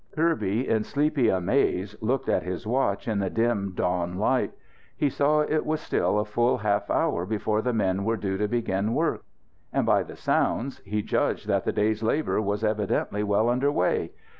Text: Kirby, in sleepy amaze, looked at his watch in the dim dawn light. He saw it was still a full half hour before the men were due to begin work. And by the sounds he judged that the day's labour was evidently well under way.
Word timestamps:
Kirby, 0.15 0.67
in 0.67 0.83
sleepy 0.83 1.29
amaze, 1.29 1.95
looked 2.01 2.27
at 2.27 2.41
his 2.41 2.65
watch 2.65 3.07
in 3.07 3.19
the 3.19 3.29
dim 3.29 3.73
dawn 3.75 4.17
light. 4.17 4.51
He 4.97 5.09
saw 5.11 5.41
it 5.41 5.63
was 5.63 5.79
still 5.79 6.17
a 6.17 6.25
full 6.25 6.57
half 6.57 6.89
hour 6.89 7.23
before 7.23 7.61
the 7.61 7.71
men 7.71 8.03
were 8.03 8.17
due 8.17 8.39
to 8.39 8.47
begin 8.47 8.95
work. 8.95 9.23
And 9.71 9.85
by 9.85 10.01
the 10.01 10.15
sounds 10.15 10.79
he 10.83 11.03
judged 11.03 11.45
that 11.49 11.65
the 11.65 11.71
day's 11.71 12.01
labour 12.01 12.41
was 12.41 12.63
evidently 12.63 13.21
well 13.21 13.47
under 13.47 13.71
way. 13.71 14.09